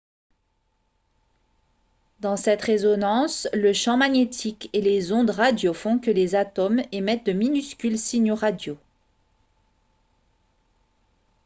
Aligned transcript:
dans 2.21 2.35
cette 2.35 2.63
résonance 2.63 3.47
le 3.53 3.71
champ 3.71 3.97
magnétique 3.97 4.67
et 4.73 4.81
les 4.81 5.11
ondes 5.11 5.29
radio 5.29 5.75
font 5.75 5.99
que 5.99 6.09
les 6.09 6.33
atomes 6.33 6.81
émettent 6.91 7.27
de 7.27 7.33
minuscules 7.33 7.99
signaux 7.99 8.33
radio 8.33 8.79